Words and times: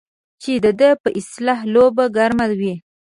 چې 0.41 0.51
د 0.63 0.67
ده 0.79 0.89
په 1.01 1.09
اصطلاح 1.19 1.59
لوبه 1.73 2.05
ګرمه 2.17 2.45
وي. 2.59 2.73